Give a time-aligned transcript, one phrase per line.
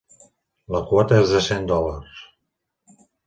[0.75, 2.25] La quota és de cent dòlars.